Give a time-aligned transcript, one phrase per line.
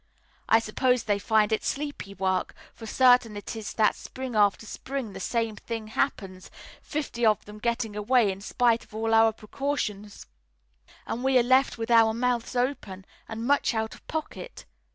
[0.49, 5.13] I suppose they find it sleepy work; for certain it is that spring after spring
[5.13, 6.49] the same thing happens,
[6.81, 10.25] fifty of them getting away in spite of all our precautions,
[11.05, 14.65] and we are left with our mouths open and much out of pocket.